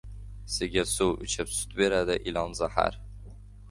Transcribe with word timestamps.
•Sigir 0.53 0.89
suv 0.93 1.13
ichib 1.29 1.53
sut 1.59 1.79
beradi, 1.83 2.19
ilon— 2.33 2.57
zahar. 2.65 3.03